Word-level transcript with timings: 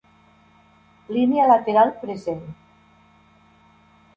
Línia 1.17 1.45
lateral 1.51 1.93
present. 2.05 2.43